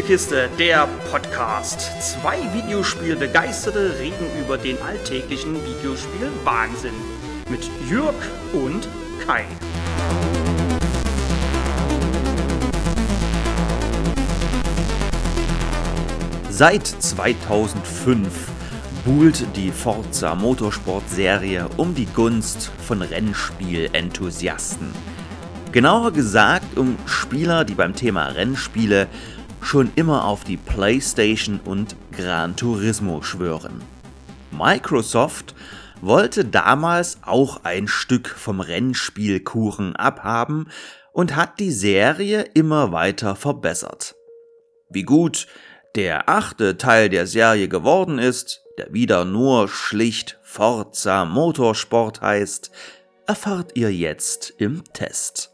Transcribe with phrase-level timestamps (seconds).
[0.00, 1.90] Spielekiste, der Podcast.
[2.00, 6.94] Zwei Videospielbegeisterte reden über den alltäglichen Videospiel-Wahnsinn.
[7.50, 8.14] Mit Jürg
[8.54, 8.88] und
[9.26, 9.44] Kai.
[16.48, 18.32] Seit 2005
[19.04, 24.94] buhlt die Forza Motorsport Serie um die Gunst von Rennspiel-Enthusiasten.
[25.72, 29.06] Genauer gesagt um Spieler, die beim Thema Rennspiele
[29.60, 33.80] schon immer auf die PlayStation und Gran Turismo schwören.
[34.50, 35.54] Microsoft
[36.00, 40.70] wollte damals auch ein Stück vom Rennspielkuchen abhaben
[41.12, 44.14] und hat die Serie immer weiter verbessert.
[44.88, 45.46] Wie gut
[45.94, 52.70] der achte Teil der Serie geworden ist, der wieder nur schlicht Forza Motorsport heißt,
[53.26, 55.50] erfahrt ihr jetzt im Test.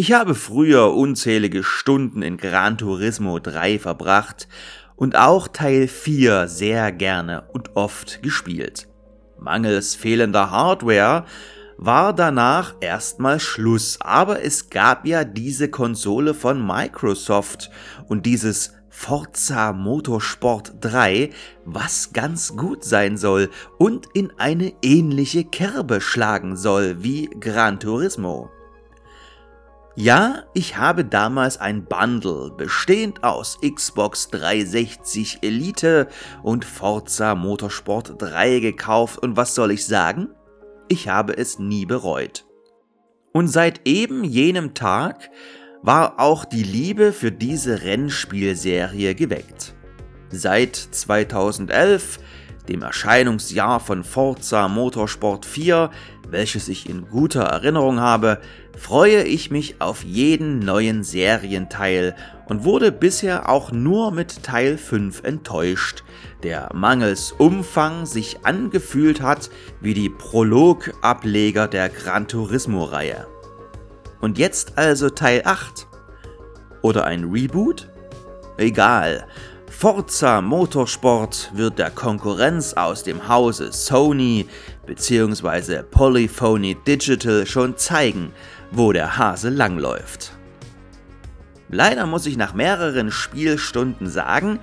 [0.00, 4.46] Ich habe früher unzählige Stunden in Gran Turismo 3 verbracht
[4.94, 8.86] und auch Teil 4 sehr gerne und oft gespielt.
[9.40, 11.24] Mangels fehlender Hardware
[11.78, 17.68] war danach erstmal Schluss, aber es gab ja diese Konsole von Microsoft
[18.06, 21.30] und dieses Forza Motorsport 3,
[21.64, 28.52] was ganz gut sein soll und in eine ähnliche Kerbe schlagen soll wie Gran Turismo.
[30.00, 36.06] Ja, ich habe damals ein Bundle bestehend aus Xbox 360 Elite
[36.44, 40.28] und Forza Motorsport 3 gekauft und was soll ich sagen?
[40.86, 42.46] Ich habe es nie bereut.
[43.32, 45.30] Und seit eben jenem Tag
[45.82, 49.74] war auch die Liebe für diese Rennspielserie geweckt.
[50.30, 52.20] Seit 2011
[52.68, 55.90] dem Erscheinungsjahr von Forza Motorsport 4,
[56.28, 58.40] welches ich in guter Erinnerung habe,
[58.78, 62.14] freue ich mich auf jeden neuen Serienteil
[62.46, 66.04] und wurde bisher auch nur mit Teil 5 enttäuscht,
[66.42, 69.50] der mangels Umfang sich angefühlt hat
[69.80, 73.26] wie die Prolog-Ableger der Gran Turismo-Reihe.
[74.20, 75.86] Und jetzt also Teil 8?
[76.82, 77.88] Oder ein Reboot?
[78.56, 79.26] Egal,
[79.70, 84.48] Forza Motorsport wird der Konkurrenz aus dem Hause Sony
[84.86, 85.82] bzw.
[85.88, 88.32] Polyphony Digital schon zeigen,
[88.70, 90.32] wo der Hase langläuft.
[91.68, 94.58] Leider muss ich nach mehreren Spielstunden sagen,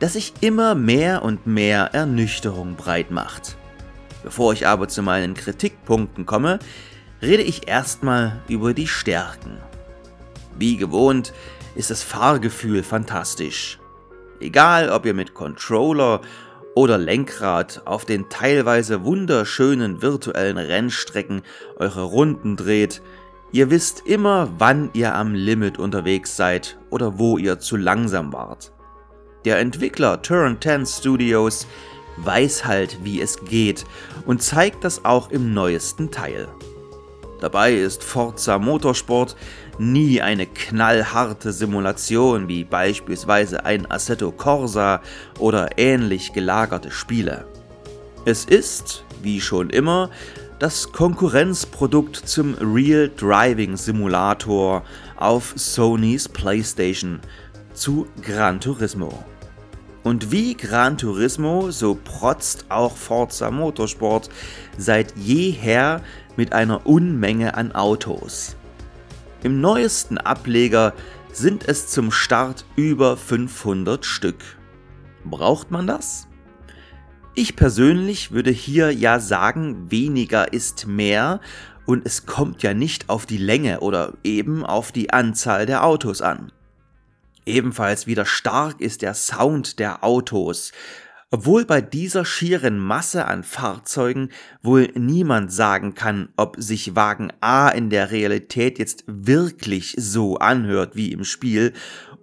[0.00, 3.56] dass sich immer mehr und mehr Ernüchterung breit macht.
[4.24, 6.58] Bevor ich aber zu meinen Kritikpunkten komme,
[7.20, 9.58] rede ich erstmal über die Stärken.
[10.58, 11.32] Wie gewohnt
[11.74, 13.78] ist das Fahrgefühl fantastisch.
[14.40, 16.20] Egal, ob ihr mit Controller
[16.74, 21.42] oder Lenkrad auf den teilweise wunderschönen virtuellen Rennstrecken
[21.76, 23.02] eure Runden dreht,
[23.52, 28.72] ihr wisst immer, wann ihr am Limit unterwegs seid oder wo ihr zu langsam wart.
[29.44, 31.66] Der Entwickler Turn 10 Studios
[32.18, 33.84] weiß halt, wie es geht
[34.26, 36.48] und zeigt das auch im neuesten Teil.
[37.40, 39.36] Dabei ist Forza Motorsport
[39.78, 45.02] nie eine knallharte Simulation wie beispielsweise ein Assetto Corsa
[45.40, 47.46] oder ähnlich gelagerte Spiele.
[48.24, 50.10] Es ist, wie schon immer,
[50.62, 54.84] das Konkurrenzprodukt zum Real Driving Simulator
[55.16, 57.18] auf Sonys PlayStation
[57.74, 59.24] zu Gran Turismo.
[60.04, 64.30] Und wie Gran Turismo, so protzt auch Forza Motorsport
[64.78, 66.00] seit jeher
[66.36, 68.54] mit einer Unmenge an Autos.
[69.42, 70.92] Im neuesten Ableger
[71.32, 74.38] sind es zum Start über 500 Stück.
[75.24, 76.28] Braucht man das?
[77.34, 81.40] Ich persönlich würde hier ja sagen, weniger ist mehr
[81.86, 86.20] und es kommt ja nicht auf die Länge oder eben auf die Anzahl der Autos
[86.20, 86.52] an.
[87.46, 90.72] Ebenfalls wieder stark ist der Sound der Autos,
[91.30, 94.28] obwohl bei dieser schieren Masse an Fahrzeugen
[94.62, 100.96] wohl niemand sagen kann, ob sich Wagen A in der Realität jetzt wirklich so anhört
[100.96, 101.72] wie im Spiel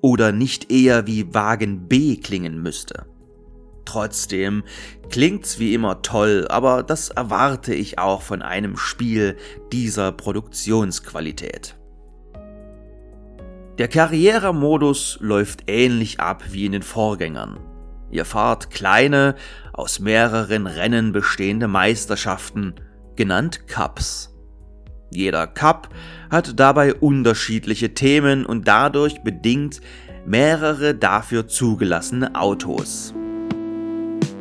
[0.02, 3.08] oder nicht eher wie Wagen B klingen müsste.
[3.90, 4.66] Trotzdem
[5.10, 9.36] klingt's wie immer toll, aber das erwarte ich auch von einem Spiel
[9.74, 11.76] dieser Produktionsqualität.
[13.80, 17.60] Der Karrieremodus läuft ähnlich ab wie in den Vorgängern.
[18.12, 19.34] Ihr fahrt kleine,
[19.74, 22.76] aus mehreren Rennen bestehende Meisterschaften,
[23.16, 24.36] genannt Cups.
[25.10, 25.90] Jeder Cup
[26.30, 29.82] hat dabei unterschiedliche Themen und dadurch bedingt
[30.28, 33.16] mehrere dafür zugelassene Autos.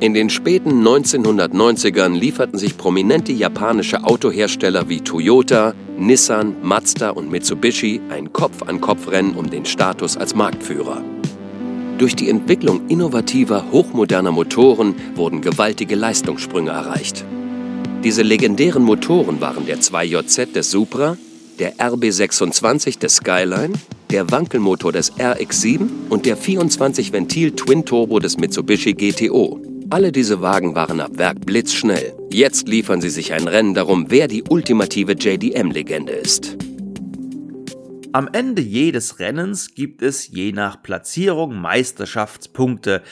[0.00, 8.00] In den späten 1990ern lieferten sich prominente japanische Autohersteller wie Toyota, Nissan, Mazda und Mitsubishi
[8.09, 11.03] ein Kopf-an-Kopf-Rennen um den Status als Marktführer.
[11.99, 17.25] Durch die Entwicklung innovativer, hochmoderner Motoren wurden gewaltige Leistungssprünge erreicht.
[18.05, 21.17] Diese legendären Motoren waren der 2JZ des Supra,
[21.59, 23.73] der RB26 des Skyline,
[24.11, 29.68] der Wankelmotor des RX7 und der 24-Ventil Twin-Turbo des Mitsubishi GTO.
[29.90, 32.14] Alle diese Wagen waren ab Werk blitzschnell.
[32.31, 36.58] Jetzt liefern sie sich ein Rennen darum, wer die ultimative JDM-Legende ist.
[38.12, 43.02] Am Ende jedes Rennens gibt es je nach Platzierung Meisterschaftspunkte,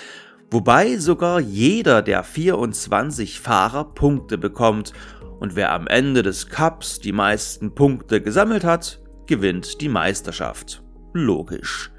[0.50, 4.92] wobei sogar jeder der 24 Fahrer Punkte bekommt
[5.40, 10.82] und wer am Ende des Cups die meisten Punkte gesammelt hat, gewinnt die Meisterschaft.
[11.14, 11.90] Logisch.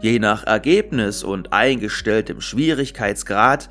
[0.00, 3.68] Je nach Ergebnis und eingestelltem Schwierigkeitsgrad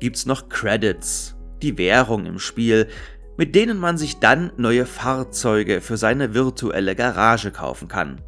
[0.00, 2.88] gibt's noch Credits, die Währung im Spiel,
[3.36, 8.20] mit denen man sich dann neue Fahrzeuge für seine virtuelle Garage kaufen kann.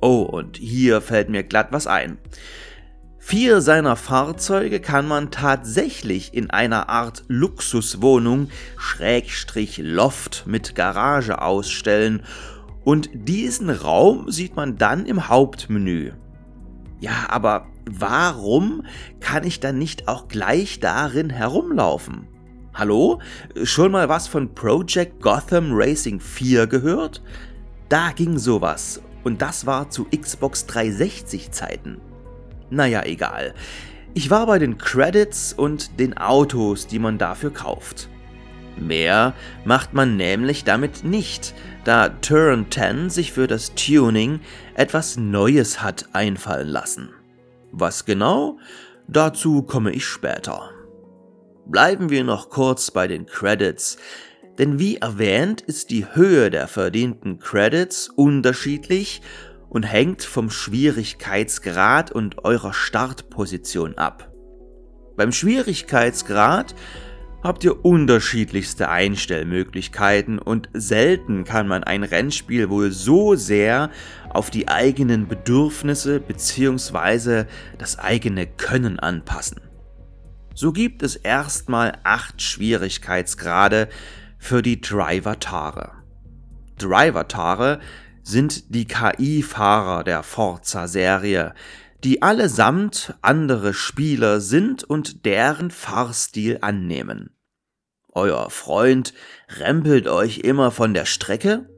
[0.00, 2.18] Oh, und hier fällt mir glatt was ein.
[3.18, 12.22] Vier seiner Fahrzeuge kann man tatsächlich in einer Art Luxuswohnung Schrägstrich Loft mit Garage ausstellen
[12.84, 16.12] und diesen Raum sieht man dann im Hauptmenü.
[17.04, 18.86] Ja, aber warum
[19.20, 22.26] kann ich dann nicht auch gleich darin herumlaufen?
[22.72, 23.20] Hallo?
[23.62, 27.22] Schon mal was von Project Gotham Racing 4 gehört?
[27.90, 32.00] Da ging sowas und das war zu Xbox 360 Zeiten.
[32.70, 33.52] Naja, egal.
[34.14, 38.08] Ich war bei den Credits und den Autos, die man dafür kauft.
[38.76, 39.34] Mehr
[39.64, 41.54] macht man nämlich damit nicht,
[41.84, 44.40] da Turn 10 sich für das Tuning
[44.74, 47.10] etwas Neues hat einfallen lassen.
[47.72, 48.58] Was genau?
[49.06, 50.70] Dazu komme ich später.
[51.66, 53.96] Bleiben wir noch kurz bei den Credits,
[54.58, 59.22] denn wie erwähnt ist die Höhe der verdienten Credits unterschiedlich
[59.68, 64.30] und hängt vom Schwierigkeitsgrad und eurer Startposition ab.
[65.16, 66.74] Beim Schwierigkeitsgrad
[67.44, 73.90] habt ihr unterschiedlichste Einstellmöglichkeiten und selten kann man ein Rennspiel wohl so sehr
[74.30, 77.44] auf die eigenen Bedürfnisse bzw.
[77.76, 79.60] das eigene Können anpassen.
[80.54, 83.88] So gibt es erstmal acht Schwierigkeitsgrade
[84.38, 85.92] für die Driver-Tare.
[86.78, 87.80] Driver-Tare
[88.22, 91.52] sind die KI-Fahrer der Forza-Serie,
[92.04, 97.33] die allesamt andere Spieler sind und deren Fahrstil annehmen.
[98.14, 99.12] Euer Freund
[99.58, 101.68] rempelt euch immer von der Strecke?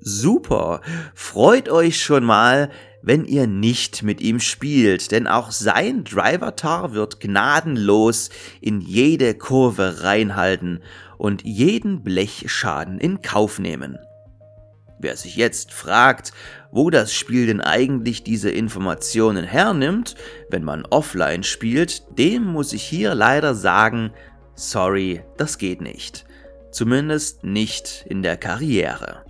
[0.00, 0.80] Super,
[1.14, 2.70] freut euch schon mal,
[3.02, 8.30] wenn ihr nicht mit ihm spielt, denn auch sein Driver-Tar wird gnadenlos
[8.60, 10.82] in jede Kurve reinhalten
[11.18, 13.96] und jeden Blechschaden in Kauf nehmen.
[14.98, 16.32] Wer sich jetzt fragt,
[16.72, 20.16] wo das Spiel denn eigentlich diese Informationen hernimmt,
[20.50, 24.12] wenn man offline spielt, dem muss ich hier leider sagen,
[24.56, 26.26] sorry, das geht nicht.
[26.72, 29.24] Zumindest nicht in der Karriere.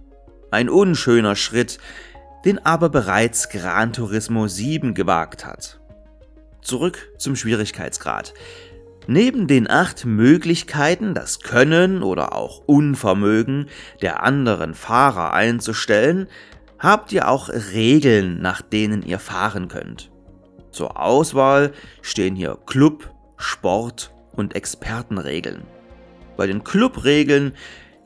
[0.50, 1.78] Ein unschöner Schritt,
[2.44, 5.80] den aber bereits Gran Turismo 7 gewagt hat.
[6.62, 8.32] Zurück zum Schwierigkeitsgrad.
[9.08, 13.68] Neben den acht Möglichkeiten, das Können oder auch Unvermögen
[14.02, 16.28] der anderen Fahrer einzustellen,
[16.78, 20.10] habt ihr auch Regeln, nach denen ihr fahren könnt.
[20.70, 25.62] Zur Auswahl stehen hier Club, Sport und Expertenregeln.
[26.36, 27.52] Bei den Clubregeln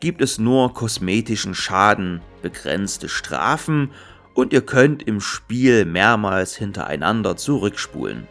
[0.00, 3.90] gibt es nur kosmetischen Schaden, begrenzte Strafen
[4.34, 8.26] und ihr könnt im Spiel mehrmals hintereinander zurückspulen.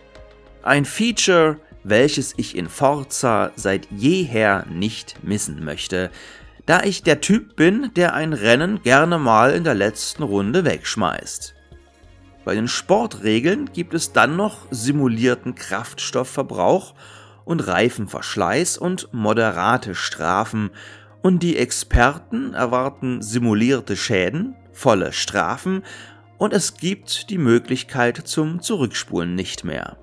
[0.64, 6.10] Ein Feature, welches ich in Forza seit jeher nicht missen möchte,
[6.66, 11.56] da ich der Typ bin, der ein Rennen gerne mal in der letzten Runde wegschmeißt.
[12.46, 16.94] Bei den Sportregeln gibt es dann noch simulierten Kraftstoffverbrauch
[17.46, 20.72] und Reifenverschleiß und moderate Strafen
[21.22, 25.84] und die Experten erwarten simulierte Schäden, volle Strafen
[26.38, 29.98] und es gibt die Möglichkeit zum Zurückspulen nicht mehr.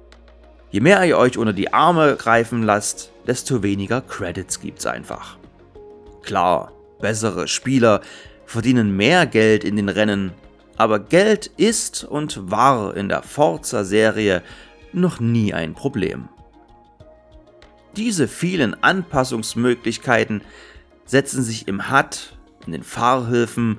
[0.71, 5.38] Je mehr ihr euch unter die Arme greifen lasst, desto weniger Credits gibt's einfach.
[6.23, 8.02] Klar, bessere Spieler
[8.45, 10.33] verdienen mehr Geld in den Rennen,
[10.76, 14.43] aber Geld ist und war in der Forza-Serie
[14.93, 16.28] noch nie ein Problem.
[17.97, 20.43] Diese vielen Anpassungsmöglichkeiten
[21.07, 22.37] setzen sich im HUD,
[22.67, 23.79] in den Fahrhilfen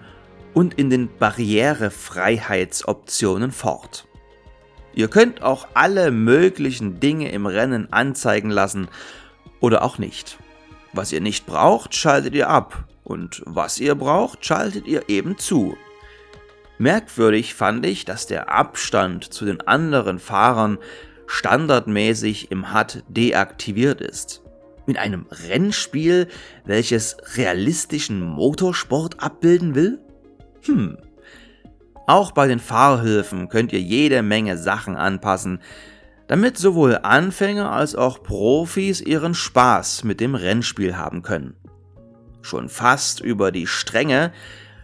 [0.54, 4.08] und in den Barrierefreiheitsoptionen fort.
[4.94, 8.88] Ihr könnt auch alle möglichen Dinge im Rennen anzeigen lassen
[9.60, 10.40] oder auch nicht.
[10.94, 15.78] Was ihr nicht braucht, schaltet ihr ab und was ihr braucht, schaltet ihr eben zu.
[16.80, 20.80] Merkwürdig fand ich, dass der Abstand zu den anderen Fahrern
[21.28, 24.42] standardmäßig im HUD deaktiviert ist.
[24.88, 26.28] In einem Rennspiel,
[26.66, 30.00] welches realistischen Motorsport abbilden will?
[30.66, 30.98] Hm,
[32.08, 35.60] auch bei den Fahrhilfen könnt ihr jede Menge Sachen anpassen,
[36.28, 41.58] damit sowohl Anfänger als auch Profis ihren Spaß mit dem Rennspiel haben können.
[42.42, 44.32] Schon fast über die Stränge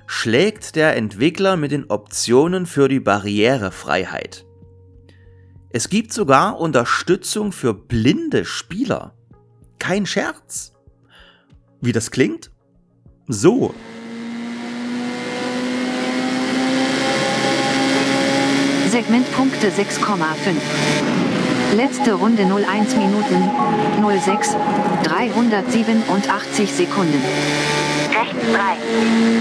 [0.06, 4.46] schlägt der Entwickler mit den Optionen für die Barrierefreiheit.
[5.75, 9.15] Es gibt sogar Unterstützung für blinde Spieler.
[9.80, 10.72] Kein Scherz.
[11.82, 12.51] Wie das klingt?
[13.27, 13.74] So.
[18.92, 21.75] Segmentpunkte 6,5.
[21.75, 23.50] Letzte Runde 01 Minuten
[24.22, 24.56] 06
[25.06, 27.83] 387 Sekunden.
[28.24, 28.77] Rechts 3.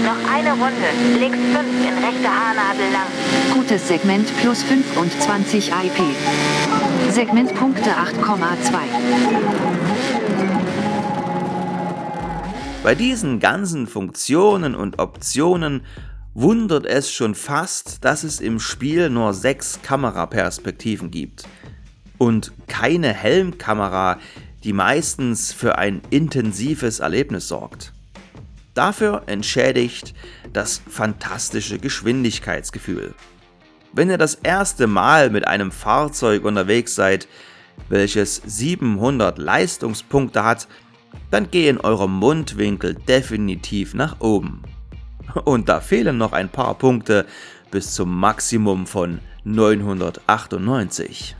[0.03, 0.89] Noch eine Runde.
[1.17, 3.07] Links 5 in rechter Haarnadel lang.
[3.53, 6.03] Gutes Segment plus 25 IP.
[7.09, 8.33] Segmentpunkte 8,2.
[12.83, 15.85] Bei diesen ganzen Funktionen und Optionen
[16.33, 21.45] wundert es schon fast, dass es im Spiel nur sechs Kameraperspektiven gibt
[22.17, 24.17] und keine Helmkamera,
[24.65, 27.92] die meistens für ein intensives Erlebnis sorgt.
[28.73, 30.13] Dafür entschädigt
[30.51, 33.13] das fantastische Geschwindigkeitsgefühl.
[33.91, 37.27] Wenn ihr das erste Mal mit einem Fahrzeug unterwegs seid,
[37.89, 40.67] welches 700 Leistungspunkte hat,
[41.29, 44.63] dann gehen eure Mundwinkel definitiv nach oben.
[45.45, 47.25] Und da fehlen noch ein paar Punkte
[47.69, 51.35] bis zum Maximum von 998.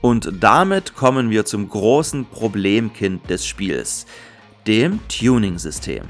[0.00, 4.06] Und damit kommen wir zum großen Problemkind des Spiels,
[4.66, 6.04] dem Tuning-System.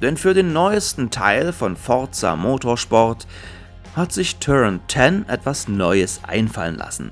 [0.00, 3.26] Denn für den neuesten Teil von Forza Motorsport
[3.94, 7.10] hat sich Turn 10 etwas Neues einfallen lassen.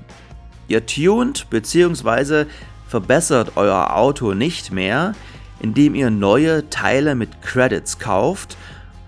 [0.67, 2.45] Ihr tunt bzw.
[2.87, 5.13] verbessert euer Auto nicht mehr,
[5.59, 8.57] indem ihr neue Teile mit Credits kauft,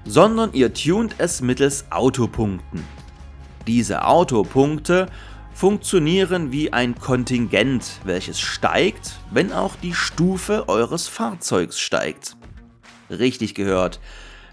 [0.05, 2.83] sondern ihr tunt es mittels Autopunkten.
[3.67, 5.07] Diese Autopunkte
[5.61, 12.35] funktionieren wie ein Kontingent, welches steigt, wenn auch die Stufe eures Fahrzeugs steigt.
[13.11, 13.99] Richtig gehört,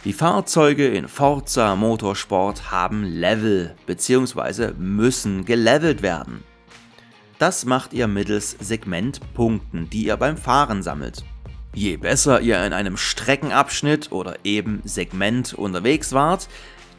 [0.04, 4.72] die Fahrzeuge in Forza Motorsport haben Level bzw.
[4.76, 6.44] müssen gelevelt werden.
[7.38, 11.24] Das macht ihr mittels Segmentpunkten, die ihr beim Fahren sammelt.
[11.72, 16.50] Je besser ihr in einem Streckenabschnitt oder eben Segment unterwegs wart,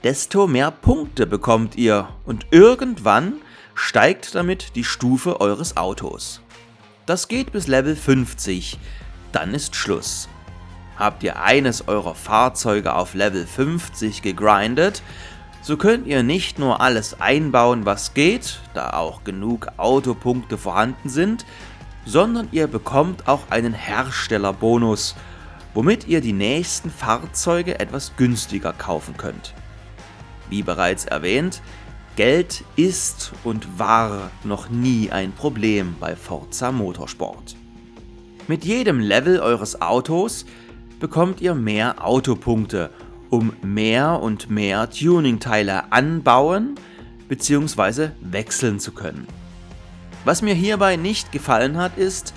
[0.03, 3.33] desto mehr Punkte bekommt ihr und irgendwann
[3.79, 6.41] steigt damit die Stufe eures Autos.
[7.05, 8.77] Das geht bis Level 50,
[9.31, 10.27] dann ist Schluss.
[10.97, 15.01] Habt ihr eines eurer Fahrzeuge auf Level 50 gegrindet,
[15.61, 21.45] so könnt ihr nicht nur alles einbauen, was geht, da auch genug Autopunkte vorhanden sind,
[22.05, 25.15] sondern ihr bekommt auch einen Herstellerbonus,
[25.73, 29.53] womit ihr die nächsten Fahrzeuge etwas günstiger kaufen könnt.
[30.49, 31.61] Wie bereits erwähnt,
[32.19, 37.55] Geld ist und war noch nie ein Problem bei Forza Motorsport.
[38.49, 40.45] Mit jedem Level eures Autos
[40.99, 42.89] bekommt ihr mehr Autopunkte,
[43.29, 46.75] um mehr und mehr Tuningteile anbauen
[47.29, 48.09] bzw.
[48.19, 49.25] wechseln zu können.
[50.25, 52.33] Was mir hierbei nicht gefallen hat, ist,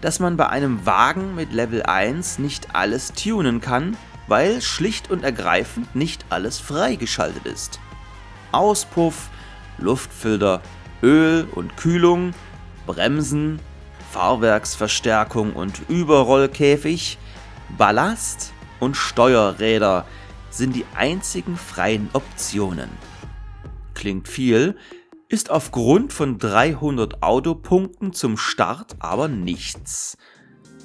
[0.00, 3.94] dass man bei einem Wagen mit Level 1 nicht alles tunen kann,
[4.26, 7.78] weil schlicht und ergreifend nicht alles freigeschaltet ist.
[8.52, 9.28] Auspuff,
[9.78, 10.62] Luftfilter,
[11.02, 12.32] Öl und Kühlung,
[12.86, 13.60] Bremsen,
[14.10, 17.18] Fahrwerksverstärkung und Überrollkäfig,
[17.76, 20.06] Ballast und Steuerräder
[20.50, 22.88] sind die einzigen freien Optionen.
[23.94, 24.76] Klingt viel,
[25.28, 30.16] ist aufgrund von 300 Autopunkten zum Start aber nichts.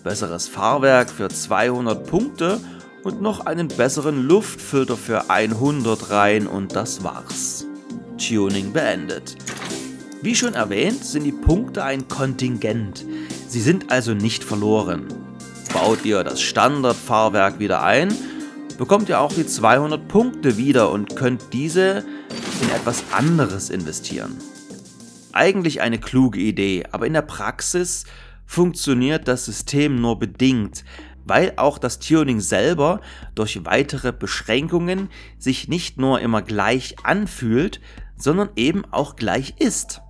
[0.04, 2.60] Besseres Fahrwerk für 200 Punkte
[3.04, 7.66] und noch einen besseren Luftfilter für 100 rein und das war's.
[8.18, 9.36] Tuning beendet.
[10.22, 13.06] Wie schon erwähnt, sind die Punkte ein Kontingent.
[13.48, 15.08] Sie sind also nicht verloren.
[15.74, 18.14] Baut ihr das Standardfahrwerk wieder ein,
[18.78, 22.06] bekommt ihr auch die 200 Punkte wieder und könnt diese
[22.62, 24.38] in etwas anderes investieren.
[25.34, 28.06] Eigentlich eine kluge Idee, aber in der Praxis
[28.46, 30.84] funktioniert das System nur bedingt,
[31.26, 33.02] weil auch das Tuning selber
[33.36, 37.82] durch weitere Beschränkungen sich nicht nur immer gleich anfühlt,
[38.16, 40.02] sondern eben auch gleich ist.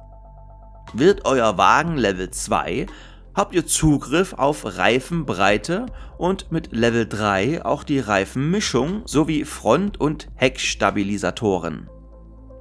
[0.94, 2.86] Wird euer Wagen Level 2,
[3.34, 10.28] habt ihr Zugriff auf Reifenbreite und mit Level 3 auch die Reifenmischung sowie Front- und
[10.36, 11.90] Heckstabilisatoren.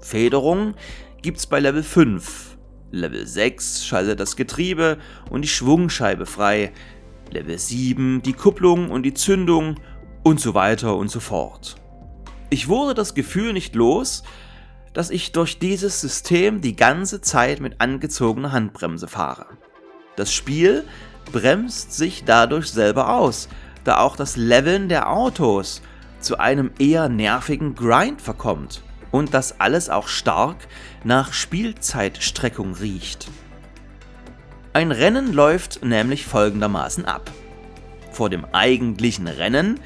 [0.00, 0.74] Federung
[1.20, 2.56] gibt's bei Level 5.
[2.90, 4.98] Level 6 schaltet das Getriebe
[5.30, 6.72] und die Schwungscheibe frei.
[7.32, 9.76] Level 7 die Kupplung und die Zündung
[10.22, 11.76] und so weiter und so fort.
[12.50, 14.22] Ich wurde das Gefühl nicht los,
[14.92, 19.46] dass ich durch dieses System die ganze Zeit mit angezogener Handbremse fahre.
[20.16, 20.84] Das Spiel
[21.32, 23.48] bremst sich dadurch selber aus,
[23.84, 25.80] da auch das Leveln der Autos
[26.20, 30.56] zu einem eher nervigen Grind verkommt und das alles auch stark
[31.04, 33.28] nach Spielzeitstreckung riecht.
[34.74, 37.30] Ein Rennen läuft nämlich folgendermaßen ab.
[38.10, 39.80] Vor dem eigentlichen Rennen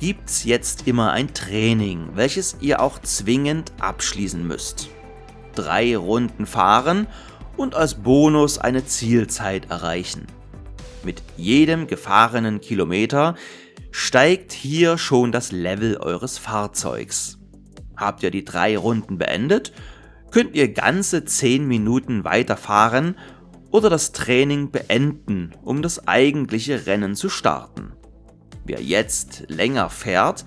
[0.00, 4.88] gibt's jetzt immer ein Training, welches ihr auch zwingend abschließen müsst.
[5.54, 7.06] Drei Runden fahren
[7.58, 10.26] und als Bonus eine Zielzeit erreichen.
[11.02, 13.34] Mit jedem gefahrenen Kilometer
[13.90, 17.38] steigt hier schon das Level eures Fahrzeugs.
[17.94, 19.72] Habt ihr die drei Runden beendet,
[20.30, 23.16] könnt ihr ganze 10 Minuten weiterfahren
[23.74, 27.90] oder das Training beenden, um das eigentliche Rennen zu starten.
[28.64, 30.44] Wer jetzt länger fährt,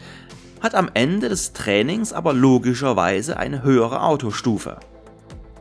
[0.61, 4.79] hat am Ende des Trainings aber logischerweise eine höhere Autostufe.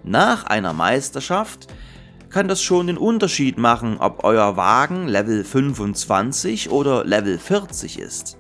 [0.05, 1.67] Nach einer Meisterschaft
[2.31, 8.39] kann das schon den Unterschied machen, ob euer Wagen Level 25 oder Level 40 ist.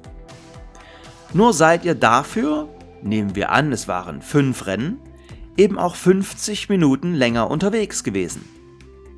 [1.33, 2.68] Nur seid ihr dafür,
[3.02, 5.00] nehmen wir an, es waren 5 Rennen,
[5.56, 8.55] eben auch 50 Minuten länger unterwegs gewesen.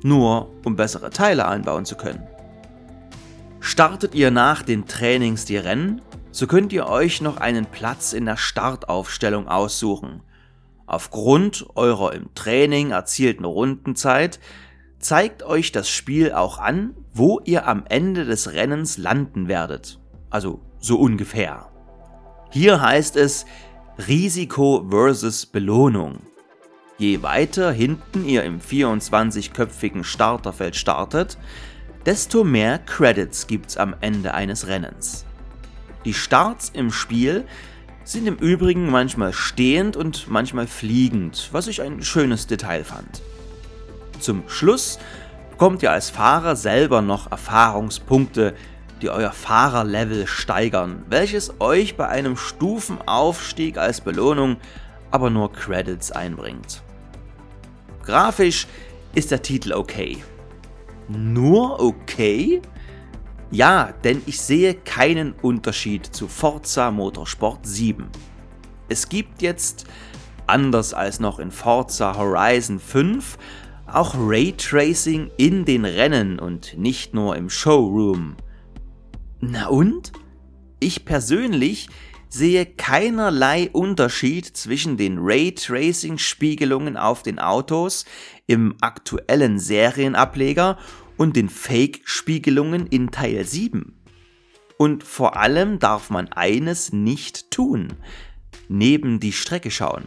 [0.01, 2.27] Nur um bessere Teile einbauen zu können.
[3.59, 6.01] Startet ihr nach den Trainings die Rennen,
[6.31, 10.21] so könnt ihr euch noch einen Platz in der Startaufstellung aussuchen.
[10.85, 14.39] Aufgrund eurer im Training erzielten Rundenzeit
[14.99, 19.99] zeigt euch das Spiel auch an, wo ihr am Ende des Rennens landen werdet.
[20.29, 21.69] Also so ungefähr.
[22.51, 23.45] Hier heißt es
[24.07, 26.19] Risiko versus Belohnung.
[26.99, 31.37] Je weiter hinten ihr im 24-köpfigen Starterfeld startet,
[32.05, 35.23] desto mehr Credits gibt's am Ende eines Rennens.
[36.03, 37.45] Die Starts im Spiel
[38.03, 43.21] sind im Übrigen manchmal stehend und manchmal fliegend, was ich ein schönes Detail fand.
[44.19, 44.99] Zum Schluss
[45.51, 48.55] bekommt ihr als Fahrer selber noch Erfahrungspunkte,
[49.01, 54.57] die euer Fahrerlevel steigern, welches euch bei einem Stufenaufstieg als Belohnung
[55.11, 56.83] aber nur Credits einbringt.
[58.03, 58.67] Grafisch
[59.15, 60.17] ist der Titel okay,
[61.07, 62.61] nur okay?
[63.51, 68.07] Ja, denn ich sehe keinen Unterschied zu Forza Motorsport 7.
[68.89, 69.85] Es gibt jetzt,
[70.45, 73.37] anders als noch in Forza Horizon 5,
[73.87, 78.35] auch Raytracing in den Rennen und nicht nur im Showroom.
[79.41, 80.11] Na und?
[80.79, 81.89] Ich persönlich
[82.29, 88.05] sehe keinerlei Unterschied zwischen den Raytracing-Spiegelungen auf den Autos
[88.47, 90.77] im aktuellen Serienableger
[91.17, 93.95] und den Fake-Spiegelungen in Teil 7.
[94.77, 97.89] Und vor allem darf man eines nicht tun,
[98.69, 100.05] neben die Strecke schauen.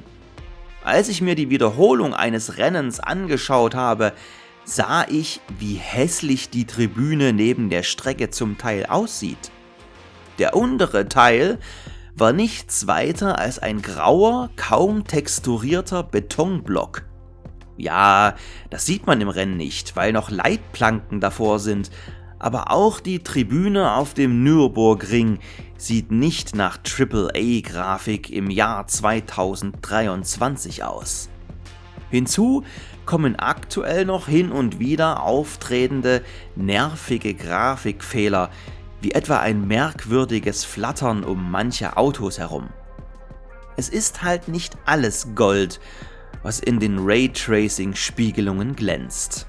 [0.85, 4.13] Als ich mir die Wiederholung eines Rennens angeschaut habe,
[4.65, 9.51] sah ich, wie hässlich die Tribüne neben der Strecke zum Teil aussieht.
[10.39, 11.59] Der untere Teil
[12.15, 17.05] war nichts weiter als ein grauer, kaum texturierter Betonblock.
[17.77, 18.35] Ja,
[18.71, 21.91] das sieht man im Rennen nicht, weil noch Leitplanken davor sind,
[22.39, 25.39] aber auch die Tribüne auf dem Nürburgring
[25.77, 31.29] sieht nicht nach AAA-Grafik im Jahr 2023 aus.
[32.11, 32.63] Hinzu
[33.07, 36.23] kommen aktuell noch hin und wieder auftretende
[36.57, 38.51] nervige Grafikfehler,
[39.03, 42.71] wie etwa ein merkwürdiges Flattern um manche Autos herum.
[43.77, 45.81] Es ist halt nicht alles Gold,
[46.43, 49.47] was in den Raytracing-Spiegelungen glänzt.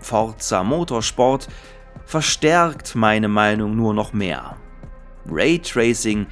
[0.00, 1.48] Forza Motorsport
[2.04, 4.56] verstärkt meine Meinung nur noch mehr.
[5.30, 6.26] Raytracing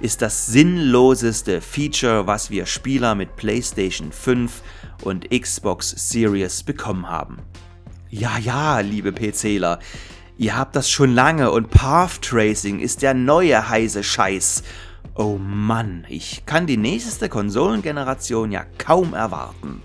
[0.00, 4.62] ist das sinnloseste Feature, was wir Spieler mit PlayStation 5
[5.04, 7.38] und Xbox Series bekommen haben.
[8.10, 9.78] Ja, ja, liebe PCler,
[10.38, 14.62] Ihr habt das schon lange und Path Tracing ist der neue heiße Scheiß.
[15.14, 19.82] Oh Mann, ich kann die nächste Konsolengeneration ja kaum erwarten.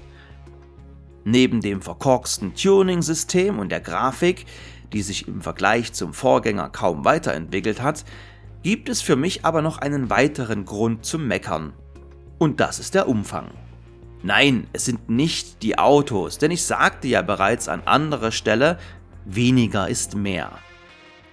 [1.26, 4.46] Neben dem verkorksten Tuning-System und der Grafik,
[4.94, 8.06] die sich im Vergleich zum Vorgänger kaum weiterentwickelt hat,
[8.64, 11.74] gibt es für mich aber noch einen weiteren Grund zum Meckern.
[12.38, 13.50] Und das ist der Umfang.
[14.24, 18.78] Nein, es sind nicht die Autos, denn ich sagte ja bereits an anderer Stelle,
[19.28, 20.60] weniger ist mehr.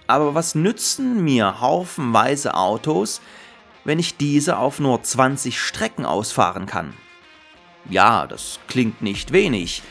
[0.07, 3.21] Aber was nützen mir haufenweise Autos,
[3.83, 6.93] wenn ich diese auf nur 20 Strecken ausfahren kann?
[7.89, 9.81] Ja, das klingt nicht wenig,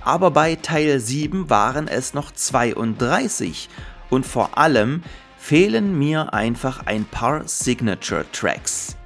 [0.00, 3.68] aber bei Teil 7 waren es noch 32
[4.10, 5.02] und vor allem
[5.36, 8.96] fehlen mir einfach ein paar Signature Tracks.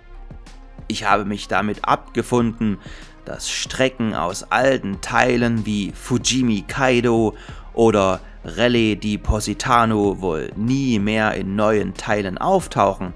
[0.88, 2.78] Ich habe mich damit abgefunden,
[3.24, 7.36] dass Strecken aus alten Teilen wie Fujimi Kaido
[7.74, 13.14] oder Rallye di Positano wohl nie mehr in neuen Teilen auftauchen.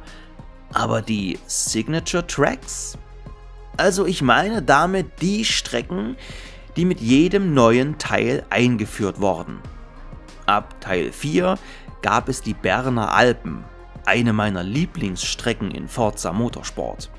[0.72, 2.96] Aber die Signature Tracks?
[3.76, 6.16] Also ich meine damit die Strecken,
[6.76, 9.60] die mit jedem neuen Teil eingeführt wurden.
[10.46, 11.58] Ab Teil 4
[12.02, 13.64] gab es die Berner Alpen,
[14.04, 17.10] eine meiner Lieblingsstrecken in Forza Motorsport.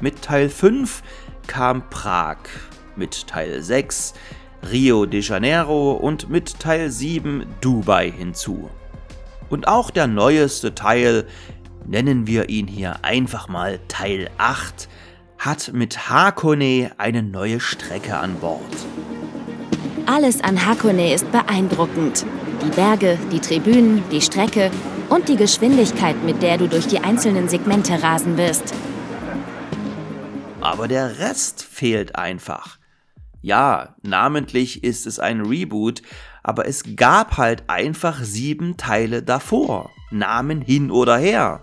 [0.00, 1.02] Mit Teil 5
[1.46, 2.38] kam Prag,
[2.94, 4.14] mit Teil 6
[4.70, 8.70] Rio de Janeiro und mit Teil 7 Dubai hinzu.
[9.48, 11.26] Und auch der neueste Teil,
[11.86, 14.88] nennen wir ihn hier einfach mal Teil 8,
[15.38, 18.60] hat mit Hakone eine neue Strecke an Bord.
[20.06, 22.26] Alles an Hakone ist beeindruckend.
[22.62, 24.70] Die Berge, die Tribünen, die Strecke
[25.08, 28.74] und die Geschwindigkeit, mit der du durch die einzelnen Segmente rasen wirst.
[30.60, 32.77] Aber der Rest fehlt einfach.
[33.40, 36.02] Ja, namentlich ist es ein Reboot,
[36.42, 41.62] aber es gab halt einfach sieben Teile davor, Namen hin oder her.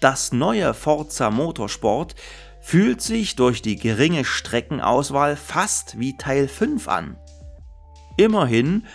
[0.00, 2.14] Das neue Forza Motorsport
[2.60, 7.16] fühlt sich durch die geringe Streckenauswahl fast wie Teil 5 an.
[8.16, 8.86] Immerhin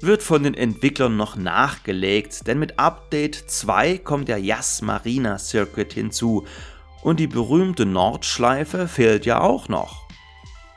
[0.00, 5.92] wird von den Entwicklern noch nachgelegt, denn mit Update 2 kommt der Yas Marina Circuit
[5.92, 6.44] hinzu
[7.02, 10.01] und die berühmte Nordschleife fehlt ja auch noch.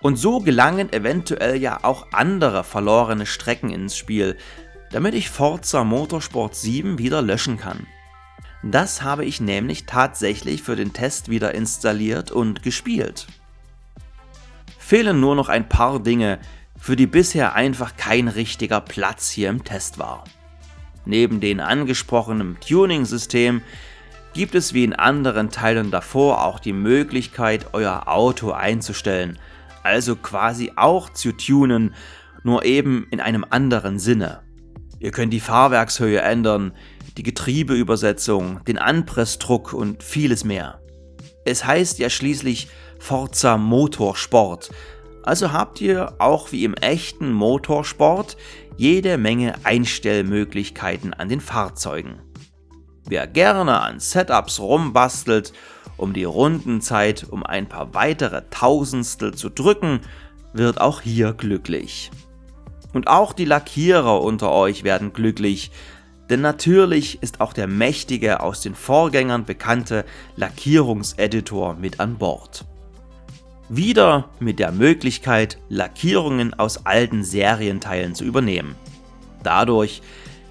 [0.06, 4.38] Und so gelangen eventuell ja auch andere verlorene Strecken ins Spiel,
[4.92, 7.88] damit ich Forza Motorsport 7 wieder löschen kann.
[8.62, 13.26] Das habe ich nämlich tatsächlich für den Test wieder installiert und gespielt.
[14.78, 16.38] Fehlen nur noch ein paar Dinge,
[16.80, 20.24] für die bisher einfach kein richtiger Platz hier im Test war.
[21.06, 23.64] Neben dem angesprochenen Tuning-System
[24.36, 29.40] gibt es wie in anderen Teilen davor auch die Möglichkeit, euer Auto einzustellen,
[29.86, 31.94] also quasi auch zu tunen,
[32.44, 34.42] nur eben in einem anderen Sinne.
[35.00, 36.74] Ihr könnt die Fahrwerkshöhe ändern,
[37.18, 40.82] die Getriebeübersetzung, den Anpressdruck und vieles mehr.
[41.46, 42.68] Es heißt ja schließlich
[43.00, 44.72] Forza Motorsport,
[45.24, 48.38] also habt ihr auch wie im echten Motorsport
[48.78, 52.22] jede Menge Einstellmöglichkeiten an den Fahrzeugen.
[53.08, 55.52] Wer gerne an Setups rumbastelt,
[55.98, 60.02] um die Rundenzeit um ein paar weitere Tausendstel zu drücken,
[60.54, 62.12] wird auch hier glücklich.
[62.94, 65.72] Und auch die Lackierer unter euch werden glücklich,
[66.30, 70.06] denn natürlich ist auch der mächtige aus den Vorgängern bekannte
[70.38, 72.66] Lackierungseditor mit an Bord.
[73.70, 78.76] Wieder mit der Möglichkeit, Lackierungen aus alten Serienteilen zu übernehmen.
[79.44, 80.02] Dadurch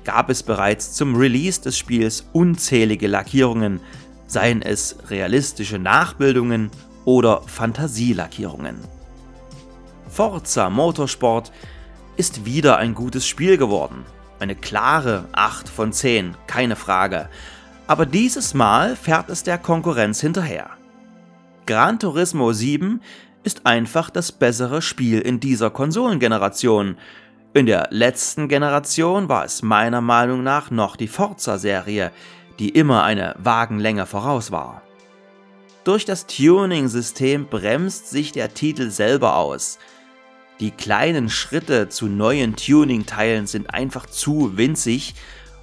[0.05, 3.81] gab es bereits zum Release des Spiels unzählige Lackierungen,
[4.27, 6.71] seien es realistische Nachbildungen
[7.05, 8.77] oder Fantasielackierungen.
[10.09, 11.53] Forza Motorsport
[12.17, 14.05] ist wieder ein gutes Spiel geworden.
[14.39, 17.29] Eine klare 8 von 10, keine Frage.
[17.87, 20.71] Aber dieses Mal fährt es der Konkurrenz hinterher.
[21.67, 23.01] Gran Turismo 7
[23.43, 26.97] ist einfach das bessere Spiel in dieser Konsolengeneration.
[27.53, 32.11] In der letzten Generation war es meiner Meinung nach noch die Forza-Serie,
[32.59, 34.83] die immer eine Wagenlänge voraus war.
[35.85, 39.79] Durch das Tuning-System bremst sich der Titel selber aus.
[40.61, 45.15] Die kleinen Schritte zu neuen Tuning-Teilen sind einfach zu winzig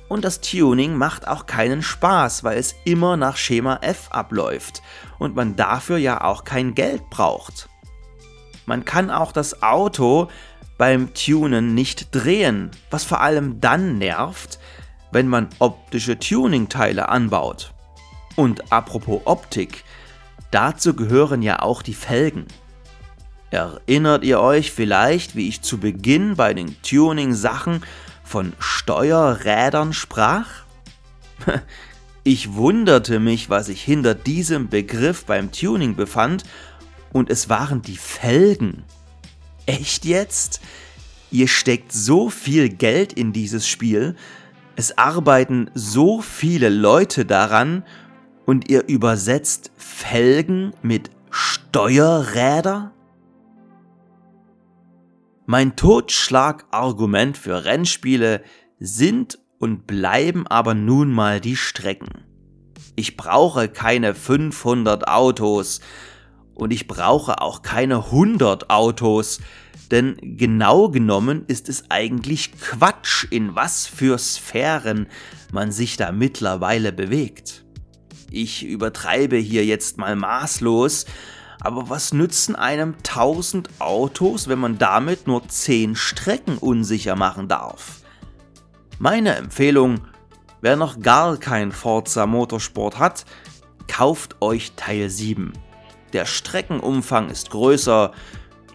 [0.10, 4.82] und das Tuning macht auch keinen Spaß, weil es immer nach Schema F abläuft
[5.20, 7.70] und man dafür ja auch kein Geld braucht.
[8.66, 10.28] Man kann auch das Auto
[10.78, 14.60] beim Tunen nicht drehen, was vor allem dann nervt,
[15.12, 17.74] wenn man optische Tuning-Teile anbaut.
[18.36, 19.84] Und apropos Optik,
[20.52, 22.46] dazu gehören ja auch die Felgen.
[23.50, 27.84] Erinnert ihr euch vielleicht, wie ich zu Beginn bei den Tuning-Sachen
[28.24, 30.48] von Steuerrädern sprach?
[32.24, 36.44] Ich wunderte mich, was sich hinter diesem Begriff beim Tuning befand,
[37.14, 38.84] und es waren die Felgen.
[39.66, 40.62] Echt jetzt?
[41.32, 44.16] Ihr steckt so viel Geld in dieses Spiel,
[44.82, 47.84] es arbeiten so viele Leute daran,
[48.48, 52.92] und ihr übersetzt Felgen mit Steuerräder?
[55.46, 58.42] Mein Totschlagargument für Rennspiele
[58.80, 62.26] sind und bleiben aber nun mal die Strecken.
[62.96, 65.80] Ich brauche keine 500 Autos
[66.54, 69.40] und ich brauche auch keine 100 Autos,
[69.90, 75.08] denn genau genommen ist es eigentlich Quatsch, in was für Sphären
[75.52, 77.66] man sich da mittlerweile bewegt.
[78.30, 81.06] Ich übertreibe hier jetzt mal maßlos,
[81.60, 88.00] aber was nützen einem 1000 Autos, wenn man damit nur 10 Strecken unsicher machen darf?
[89.00, 90.02] Meine Empfehlung,
[90.62, 93.26] wer noch gar kein Forza Motorsport hat,
[93.88, 95.54] kauft euch Teil 7.
[96.14, 98.12] Der Streckenumfang ist größer,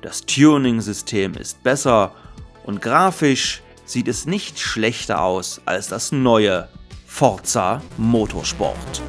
[0.03, 2.13] das Tuning-System ist besser
[2.65, 6.69] und grafisch sieht es nicht schlechter aus als das neue
[7.07, 9.03] Forza Motorsport.